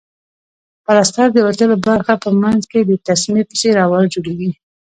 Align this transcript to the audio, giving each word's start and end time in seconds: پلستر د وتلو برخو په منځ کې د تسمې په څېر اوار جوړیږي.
پلستر 0.85 1.27
د 1.33 1.37
وتلو 1.47 1.75
برخو 1.87 2.15
په 2.23 2.29
منځ 2.41 2.61
کې 2.71 2.79
د 2.83 2.91
تسمې 3.07 3.41
په 3.49 3.53
څېر 3.59 3.75
اوار 3.85 4.03
جوړیږي. 4.13 4.51